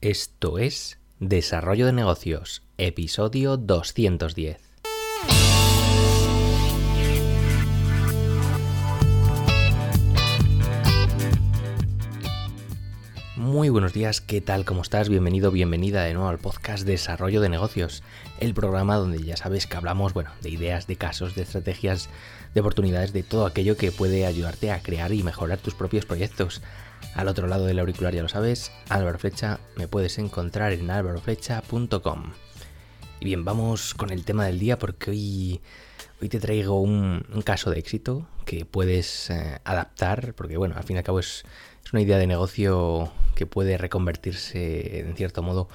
[0.00, 4.60] Esto es Desarrollo de Negocios, episodio 210.
[13.58, 14.64] Muy buenos días, ¿qué tal?
[14.64, 15.08] ¿Cómo estás?
[15.08, 18.04] Bienvenido, bienvenida de nuevo al podcast Desarrollo de Negocios,
[18.38, 22.08] el programa donde ya sabes que hablamos, bueno, de ideas, de casos, de estrategias,
[22.54, 26.62] de oportunidades, de todo aquello que puede ayudarte a crear y mejorar tus propios proyectos.
[27.16, 32.30] Al otro lado del auricular ya lo sabes, Álvaro Flecha, me puedes encontrar en álvaroflecha.com.
[33.18, 35.60] Y bien, vamos con el tema del día porque hoy,
[36.22, 40.94] hoy te traigo un, caso de éxito que puedes eh, adaptar, porque bueno, al fin
[40.94, 41.44] y al cabo es,
[41.88, 45.70] es una idea de negocio que puede reconvertirse en cierto modo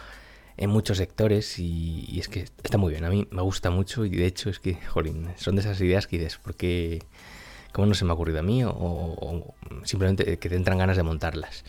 [0.57, 3.03] en muchos sectores y, es que está muy bien.
[3.03, 6.05] A mí me gusta mucho y de hecho es que, jolín, son de esas ideas
[6.05, 7.01] que dices, ¿por qué?
[7.71, 8.61] ¿Cómo no se me ha ocurrido a mí?
[8.63, 9.55] O,
[9.85, 11.65] simplemente que te entran ganas de montarlas.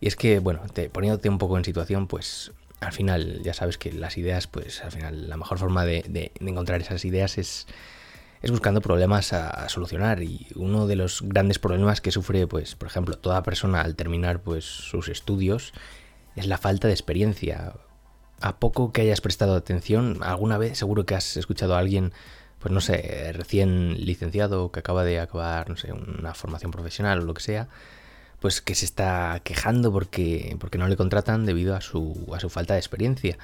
[0.00, 3.76] Y es que, bueno, te, poniéndote un poco en situación, pues al final ya sabes
[3.76, 7.66] que las ideas, pues al final la mejor forma de, encontrar esas ideas es,
[8.42, 10.22] es buscando problemas a, solucionar.
[10.22, 14.40] Y uno de los grandes problemas que sufre, pues, por ejemplo, toda persona al terminar
[14.42, 15.72] pues, sus estudios
[16.36, 17.74] es la falta de experiencia
[18.40, 22.12] a poco que hayas prestado atención, alguna vez seguro que has escuchado a alguien,
[22.58, 27.24] pues no sé, recién licenciado, que acaba de acabar, no sé, una formación profesional o
[27.24, 27.68] lo que sea,
[28.40, 32.48] pues que se está quejando porque, porque no le contratan debido a su, a su
[32.48, 33.38] falta de experiencia.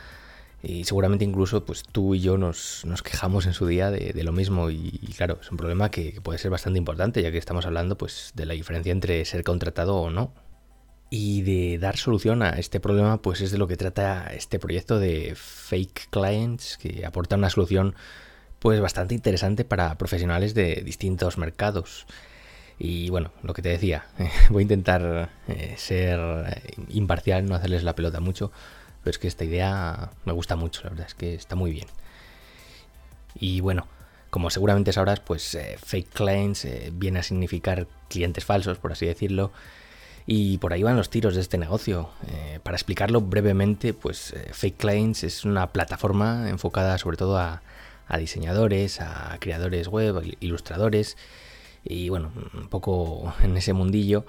[0.65, 4.33] Y seguramente incluso pues tú y yo nos, nos quejamos en su día de, lo
[4.33, 7.67] mismo y, claro, es un problema que, que, puede ser bastante importante ya que estamos
[7.67, 10.33] hablando pues de la diferencia entre ser contratado o no
[11.11, 14.99] y de dar solución a este problema, pues es de lo que trata este proyecto
[14.99, 17.95] de Fake Clients, que aporta una solución
[18.59, 22.07] pues bastante interesante para profesionales de distintos mercados.
[22.81, 24.07] Y bueno, lo que te decía,
[24.51, 26.19] voy a intentar eh, ser
[26.89, 28.51] imparcial, no hacerles la pelota mucho,
[29.05, 31.87] pero es que esta idea me gusta mucho, la verdad es que está muy bien.
[33.35, 33.87] Y bueno,
[34.31, 39.05] como seguramente sabrás, pues eh, fake clients eh, viene a significar clientes falsos, por así
[39.05, 39.53] decirlo,
[40.27, 42.09] y por ahí van los tiros de este negocio.
[42.29, 47.61] Eh, para explicarlo brevemente, pues Fake Clients es una plataforma enfocada sobre todo a,
[48.19, 51.19] diseñadores, a creadores web, ilustradores
[51.85, 54.25] y bueno, un poco en ese mundillo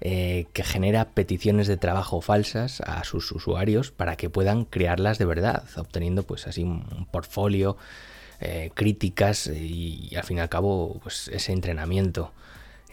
[0.00, 5.26] eh, que genera peticiones de trabajo falsas a sus usuarios para que puedan crearlas de
[5.26, 7.76] verdad, obteniendo pues así un portfolio,
[8.72, 12.32] críticas y, y, al fin y al cabo pues ese entrenamiento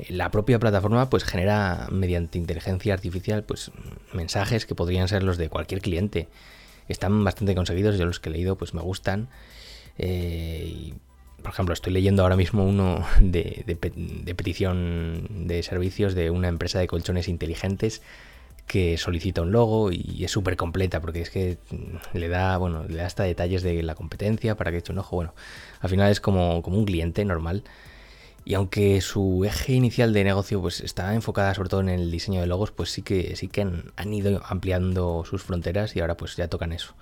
[0.10, 3.72] la propia plataforma pues genera mediante inteligencia artificial pues
[4.14, 6.28] mensajes que podrían ser los de cualquier cliente.
[6.88, 9.28] Están bastante conseguidos, yo los que he leído pues me gustan.
[9.98, 10.94] Eh,
[11.48, 13.78] por ejemplo, estoy leyendo ahora mismo uno de,
[14.36, 18.02] petición de servicios de una empresa de colchones inteligentes
[18.66, 21.58] que solicita un logo y es súper completa porque es que
[22.12, 25.16] le da, bueno, le da hasta detalles de la competencia para que eche un ojo.
[25.16, 25.34] Bueno,
[25.80, 27.64] al final es como, como un cliente normal
[28.44, 32.42] y aunque su eje inicial de negocio pues está enfocada sobre todo en el diseño
[32.42, 36.36] de logos, pues sí que sí que han, ido ampliando sus fronteras y ahora pues
[36.36, 36.94] ya tocan eso.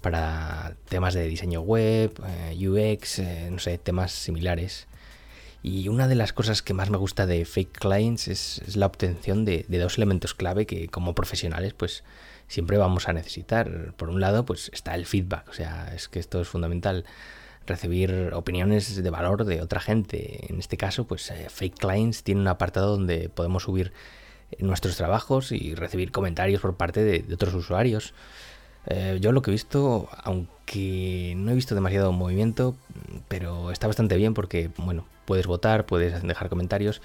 [0.00, 4.86] Para temas de diseño web, eh, UX, eh, no sé, temas similares.
[5.62, 9.44] Y una de las cosas que más me gusta de Fake Clients es, la obtención
[9.44, 12.02] de, dos elementos clave que como profesionales pues
[12.48, 13.92] siempre vamos a necesitar.
[13.96, 17.04] Por un lado pues está el feedback, o sea, es que esto es fundamental
[17.66, 20.46] recibir opiniones de valor de otra gente.
[20.48, 23.92] En este caso, pues eh, Fake Clients tiene un apartado donde podemos subir
[24.58, 28.14] nuestros trabajos y recibir comentarios por parte de, otros usuarios.
[28.86, 32.76] Eh, yo lo que he visto, aunque no he visto demasiado movimiento,
[33.28, 37.02] pero está bastante bien porque, bueno, puedes votar, puedes dejar comentarios,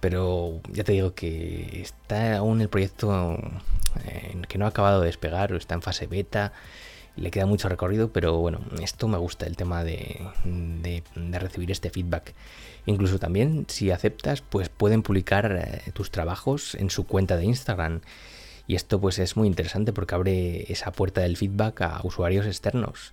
[0.00, 3.38] pero ya te digo que está aún el proyecto
[4.06, 6.52] eh, que no ha acabado de despegar, está en fase beta
[7.18, 10.22] le queda mucho recorrido, pero bueno, esto me gusta, el tema de,
[11.32, 12.34] recibir este feedback.
[12.86, 18.00] Incluso también, si aceptas, pues pueden publicar eh, tus trabajos en su cuenta de Instagram.
[18.68, 23.12] Y esto pues es muy interesante porque abre esa puerta del feedback a usuarios externos.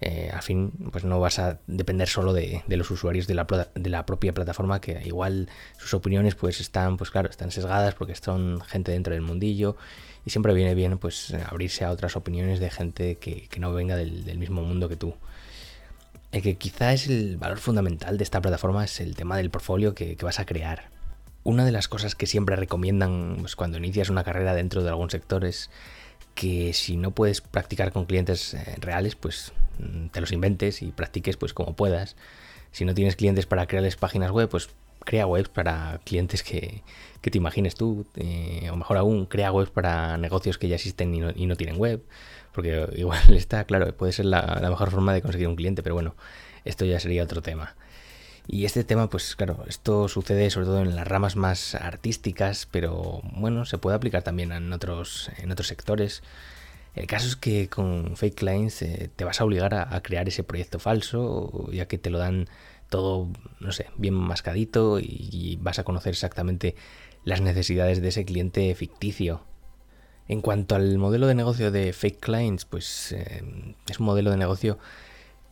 [0.00, 3.90] Eh, al fin, pues no vas a depender solo de, los usuarios de la, de
[3.90, 8.62] la, propia plataforma, que igual sus opiniones pues están, pues claro, están sesgadas porque son
[8.62, 9.76] gente dentro del mundillo
[10.24, 14.38] y siempre viene bien pues abrirse a otras opiniones de gente que, no venga del,
[14.38, 15.14] mismo mundo que tú.
[16.32, 19.94] El que quizá es el valor fundamental de esta plataforma es el tema del portfolio
[19.94, 20.88] que, vas a crear.
[21.42, 25.10] Una de las cosas que siempre recomiendan pues, cuando inicias una carrera dentro de algún
[25.10, 25.70] sector es
[26.34, 30.92] que si no puedes practicar con clientes eh, reales, pues mm, te los inventes y
[30.92, 32.16] practiques pues como puedas.
[32.72, 34.70] Si no tienes clientes para crearles páginas web, pues
[35.04, 36.82] crea webs para clientes que,
[37.22, 41.46] te imagines tú, eh, o mejor aún, crea webs para negocios que ya existen y
[41.46, 42.02] no, tienen web,
[42.52, 46.14] porque igual está, claro, puede ser la mejor forma de conseguir un cliente, pero bueno,
[46.64, 47.74] esto ya sería otro tema.
[48.52, 53.20] Y este tema, pues claro, esto sucede sobre todo en las ramas más artísticas, pero
[53.34, 56.24] bueno, se puede aplicar también en otros, en otros sectores.
[56.96, 60.42] El caso es que con Fake Clients eh, te vas a obligar a, crear ese
[60.42, 62.48] proyecto falso, ya que te lo dan
[62.88, 63.28] todo,
[63.60, 66.74] no sé, bien mascadito y, vas a conocer exactamente
[67.22, 69.44] las necesidades de ese cliente ficticio.
[70.26, 73.44] En cuanto al modelo de negocio de Fake Clients, pues eh,
[73.88, 74.80] es un modelo de negocio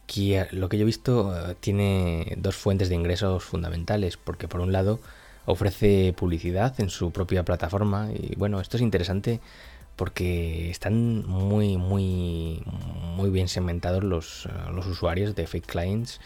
[0.08, 4.60] que eh, lo que yo he visto tiene dos fuentes de ingresos fundamentales, porque por
[4.60, 4.98] un lado
[5.46, 9.40] ofrece publicidad en su propia plataforma y bueno, esto es interesante
[9.96, 12.62] porque están muy, muy,
[13.16, 16.20] muy bien segmentados los, eh, los usuarios de fake clients.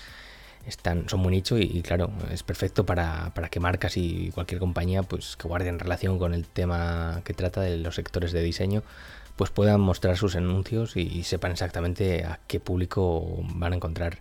[0.66, 5.36] Están, son muy nicho y, claro, es perfecto para, que marcas y cualquier compañía pues
[5.36, 8.84] que guarden relación con el tema que trata de los sectores de diseño
[9.36, 14.18] pues puedan mostrar sus anuncios y, sepan exactamente a qué público van a encontrar.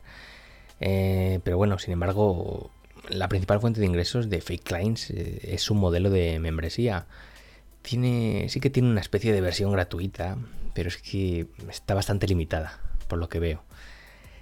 [0.79, 2.71] Eh, pero bueno, sin embargo,
[3.09, 7.05] la principal fuente de ingresos de Fake Clients eh, es un modelo de membresía
[7.81, 10.37] tiene, sí que tiene una especie de versión gratuita,
[10.73, 13.63] pero es que está bastante limitada, por lo que veo.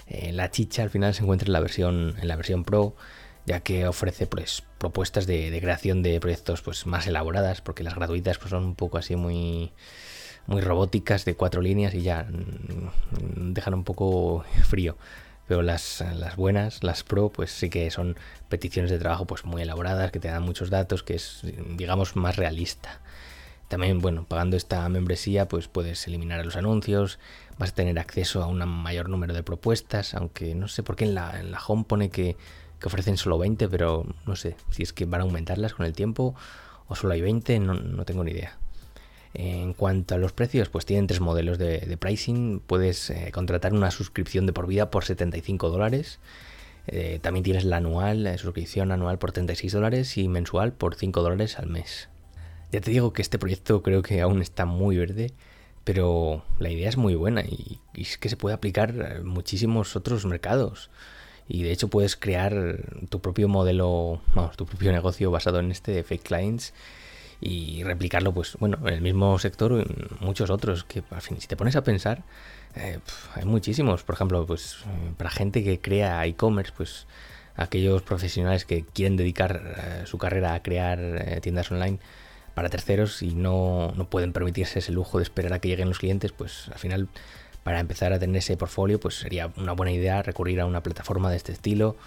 [0.07, 2.95] Eh, la chicha al final se encuentra en la versión, en la versión Pro,
[3.45, 8.37] ya que ofrece pues, propuestas de, creación de proyectos pues, más elaboradas, porque las gratuitas
[8.37, 9.71] pues, son un poco así muy,
[10.49, 14.97] muy robóticas de cuatro líneas y ya mm, dejan un poco frío.
[15.47, 18.15] Pero las, las, buenas, las pro, pues sí que son
[18.49, 21.41] peticiones de trabajo pues muy elaboradas, que te dan muchos datos, que es,
[21.75, 23.01] digamos, más realista.
[23.67, 27.19] También, bueno, pagando esta membresía, pues puedes eliminar los anuncios,
[27.59, 31.05] vas a tener acceso a un mayor número de propuestas, aunque no sé por qué
[31.05, 32.35] en la, en la home pone que,
[32.83, 36.33] ofrecen solo 20, pero no sé si es que van a aumentarlas con el tiempo
[36.87, 38.57] o solo hay 20, no, tengo ni idea.
[39.33, 42.59] En cuanto a los precios, pues tienen tres modelos de, pricing.
[42.65, 46.19] Puedes eh, contratar una suscripción de por vida por 75 dólares.
[46.87, 51.21] Eh, también tienes la anual, la suscripción anual por 36 dólares y mensual por 5
[51.21, 52.09] dólares al mes.
[52.71, 55.31] Ya te digo que este proyecto creo que aún está muy verde,
[55.83, 60.25] pero la idea es muy buena y, es que se puede aplicar a muchísimos otros
[60.25, 60.89] mercados.
[61.47, 65.91] Y de hecho puedes crear tu propio modelo, vamos, tu propio negocio basado en este
[65.91, 66.73] de fake clients
[67.41, 69.83] y replicarlo, pues bueno, en el mismo sector o
[70.19, 70.83] muchos otros.
[70.83, 72.23] Que al fin, si te pones a pensar,
[72.75, 72.99] eh,
[73.35, 74.03] hay muchísimos.
[74.03, 74.77] Por ejemplo, pues
[75.17, 77.07] para gente que crea e-commerce, pues
[77.59, 81.99] aquellos profesionales que quieren dedicar eh, su carrera a crear eh, tiendas online
[82.53, 86.31] para terceros y no, pueden permitirse ese lujo de esperar a que lleguen los clientes,
[86.31, 87.09] pues al final
[87.63, 91.29] para empezar a tener ese portfolio pues sería una buena idea recurrir a una plataforma
[91.29, 91.97] de este estilo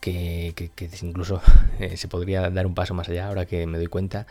[0.00, 0.70] que,
[1.02, 1.40] incluso
[1.78, 4.26] eh, se podría dar un paso más allá ahora que me doy cuenta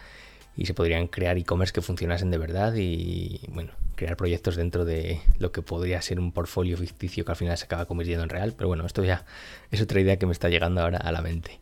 [0.60, 5.22] y se podrían crear e-commerce que funcionasen de verdad y bueno, crear proyectos dentro de
[5.38, 8.54] lo que podría ser un portfolio ficticio que al final se acaba convirtiendo en real,
[8.58, 9.24] pero bueno, esto ya
[9.72, 11.62] es otra idea que me está llegando ahora a la mente.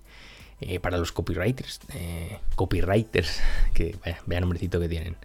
[0.62, 3.40] Eh, para los copywriters, eh, copywriters,
[3.76, 5.16] que vaya, vaya nombrecito que tienen.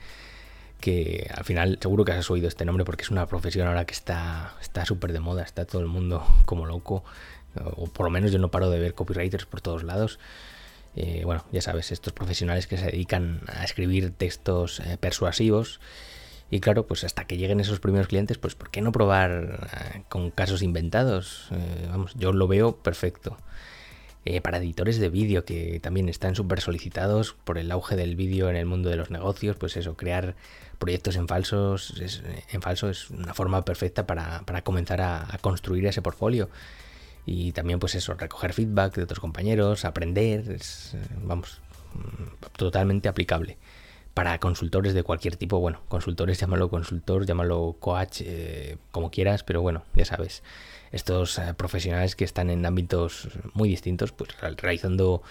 [0.78, 3.94] Que al final seguro que has oído este nombre porque es una profesión ahora que
[3.94, 4.54] está
[4.84, 7.04] súper de moda, está todo el mundo como loco,
[7.76, 10.18] o por lo menos yo no paro de ver copywriters por todos lados.
[10.94, 15.80] Eh, bueno, ya sabes, estos profesionales que se dedican a escribir textos persuasivos.
[16.50, 20.30] Y claro, pues hasta que lleguen esos primeros clientes, pues ¿por qué no probar con
[20.30, 21.48] casos inventados?
[21.88, 23.38] vamos, yo lo veo perfecto.
[24.24, 28.48] Eh, para editores de vídeo que también están súper solicitados por el auge del vídeo
[28.48, 30.36] en el mundo de los negocios, pues eso, crear
[30.78, 31.92] proyectos en falsos
[32.52, 36.50] en falso es una forma perfecta para, comenzar a, construir ese portfolio.
[37.24, 41.60] Y también pues eso, recoger feedback de otros compañeros, aprender, es, vamos,
[42.56, 43.58] totalmente aplicable.
[44.14, 49.62] Para consultores de cualquier tipo, bueno, consultores, llámalo consultor, llámalo coach, eh, como quieras, pero
[49.62, 50.42] bueno, ya sabes
[50.90, 55.22] estos eh, profesionales que están en ámbitos muy distintos, pues realizando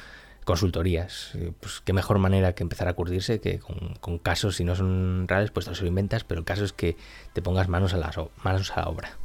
[0.43, 1.36] consultorías.
[1.36, 5.27] Eh, pues qué mejor manera que empezar a curtirse que con, casos, si no son
[5.27, 6.98] reales, pues te los inventas, pero el caso es que
[7.33, 9.17] te pongas manos a, las, manos a la obra.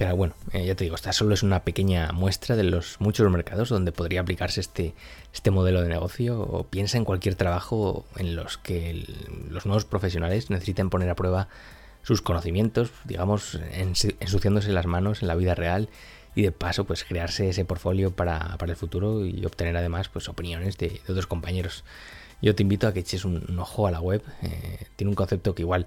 [0.00, 3.30] Pero bueno, eh, ya te digo, esta solo es una pequeña muestra de los muchos
[3.30, 4.94] mercados donde podría aplicarse este,
[5.34, 6.40] este modelo de negocio.
[6.40, 9.06] O piensa en cualquier trabajo en los que
[9.50, 11.48] los nuevos profesionales necesiten poner a prueba
[12.02, 15.90] sus conocimientos, digamos, ensuciándose las manos en la vida real
[16.34, 20.78] y de paso pues crearse ese portfolio para, el futuro y obtener además pues opiniones
[20.78, 21.84] de, otros compañeros.
[22.40, 25.54] Yo te invito a que eches un, ojo a la web, eh, tiene un concepto
[25.54, 25.84] que igual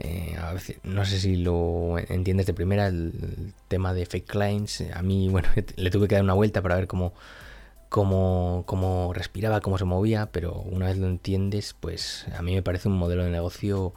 [0.00, 0.36] eh,
[0.84, 4.82] no sé si lo entiendes de primera, el, tema de fake clients.
[4.94, 7.12] A mí, bueno, le tuve que dar una vuelta para ver cómo,
[7.88, 12.62] cómo, cómo respiraba, cómo se movía, pero una vez lo entiendes, pues a mí me
[12.62, 13.94] parece un modelo de negocio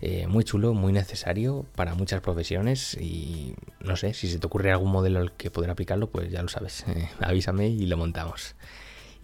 [0.00, 4.70] eh, muy chulo, muy necesario para muchas profesiones y no sé, si se te ocurre
[4.70, 8.54] algún modelo al que poder aplicarlo, pues ya lo sabes, eh, avísame y lo montamos.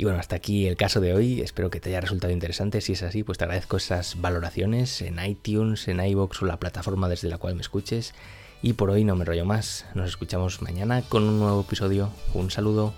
[0.01, 1.43] Y bueno, hasta aquí el caso de hoy.
[1.43, 2.81] Espero que te haya resultado interesante.
[2.81, 7.07] Si es así, pues te agradezco esas valoraciones en iTunes, en iBox o la plataforma
[7.07, 8.15] desde la cual me escuches.
[8.63, 9.85] Y por hoy no me rollo más.
[9.95, 12.09] Nos escuchamos mañana con un nuevo episodio.
[12.33, 12.95] Un saludo.